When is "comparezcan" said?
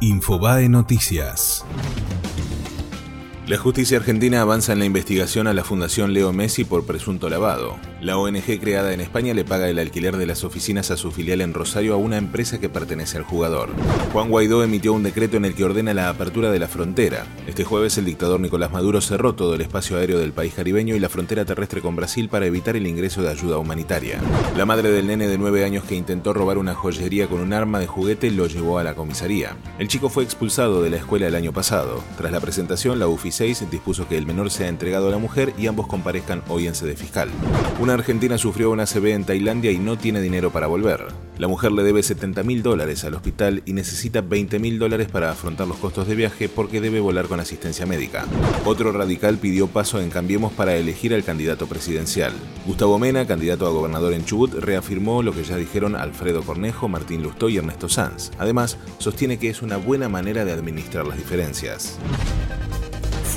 35.86-36.42